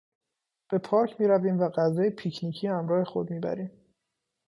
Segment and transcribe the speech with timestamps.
[0.69, 3.71] به پارک میرویم و غذای پیکنیکی همراه خود میبریم.